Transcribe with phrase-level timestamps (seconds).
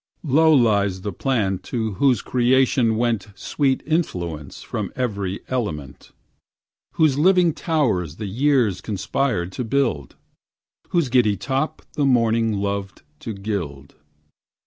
[0.23, 6.11] Low lies the plant to whose creation went Sweet influence from every element;
[6.93, 10.15] Whose living towers the years conspired to build,
[10.89, 13.93] Whose giddy top the morning loved to gild.